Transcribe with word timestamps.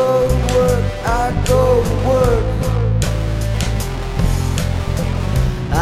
go 0.00 0.28
to 0.32 0.38
work, 0.54 0.84
I 1.22 1.24
go 1.52 1.64
to 1.88 1.96
work. 2.10 2.46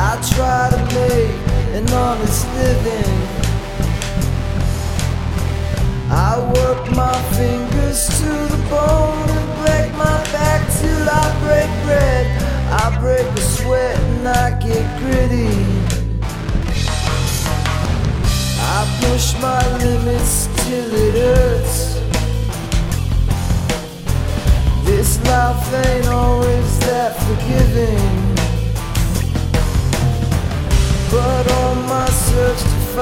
I 0.06 0.10
try 0.32 0.62
to 0.74 0.80
make 0.98 1.36
an 1.78 1.86
honest 2.04 2.42
living. 2.58 3.14
I 6.30 6.32
work 6.56 6.82
my 7.02 7.16
fingers 7.38 8.00
to 8.20 8.32
the 8.54 8.62
bone 8.72 9.28
and 9.38 9.48
break 9.62 9.88
my 10.06 10.18
back 10.36 10.60
till 10.80 11.04
I 11.22 11.26
break 11.44 11.70
bread. 11.86 12.24
I 12.82 12.86
break 13.04 13.26
a 13.42 13.44
sweat 13.56 13.96
and 14.12 14.28
I 14.44 14.46
get 14.66 14.86
gritty. 15.00 15.54
I 18.74 18.78
push 19.00 19.26
my 19.46 19.62
limits. 19.84 20.07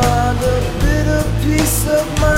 Find 0.01 0.39
a 0.39 0.61
bit 0.85 1.07
of 1.09 1.25
peace 1.43 1.87
of 1.89 2.07
mind, 2.21 2.36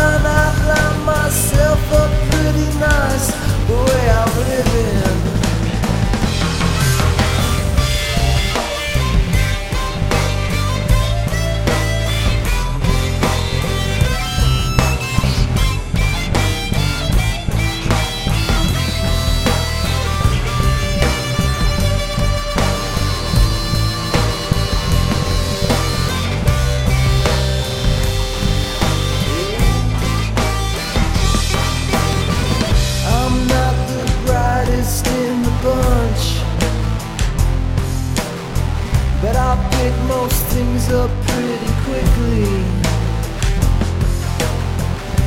pick 39.72 39.94
most 40.06 40.40
things 40.54 40.90
up 40.90 41.10
pretty 41.26 41.72
quickly. 41.86 42.88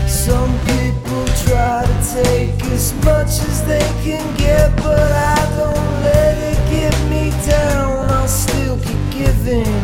Some 0.07 0.51
people 0.71 1.25
try 1.45 1.85
to 1.85 1.97
take 2.13 2.63
as 2.71 2.93
much 3.03 3.33
as 3.49 3.65
they 3.65 3.87
can 4.03 4.25
get, 4.37 4.75
but 4.77 5.11
I 5.11 5.39
don't 5.57 5.91
let 6.03 6.37
it 6.51 6.59
get 6.69 6.95
me 7.09 7.31
down. 7.49 8.09
I'll 8.11 8.27
still 8.27 8.77
keep 8.77 9.03
giving. 9.09 9.81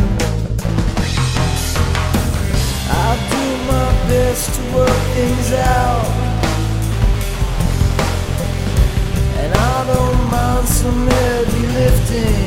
I 2.89 3.09
do 3.31 3.43
my 3.73 3.89
best 4.09 4.53
to 4.55 4.61
work 4.75 5.01
things 5.15 5.51
out. 5.53 6.05
And 9.41 9.53
I 9.53 9.77
don't 9.93 10.31
mind 10.31 10.67
some 10.67 11.07
heavy 11.07 11.67
lifting. 11.79 12.46